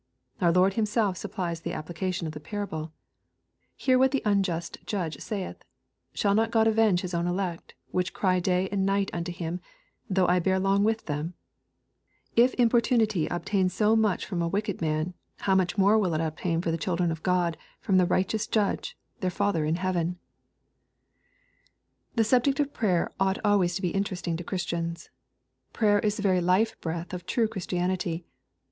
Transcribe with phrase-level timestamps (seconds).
[0.41, 2.91] —Our Lord Himself supplies the applica tion of the parable:^'
[3.75, 5.57] Hear what the unjust judge saith
[6.15, 9.59] Shall not God avenge His own elect, which cry day and night unto Him,
[10.09, 11.35] though I bear long with them?"
[12.35, 16.61] If importunity obtains so much from a wicked man, how much more will it obtain
[16.61, 20.17] for the children of Qod from the Righteous Judge, their Father in heaven
[21.19, 22.17] \ LUKE, uHAF.
[22.17, 22.17] xyiii.
[22.17, 25.11] 253 The subject of prayer ought always to be interesting to Christians.
[25.73, 28.25] Prayer is the very life breath of true Christianity.